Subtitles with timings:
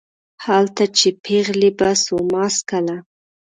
[0.45, 2.97] هلته چې پېغلې به سوما څکله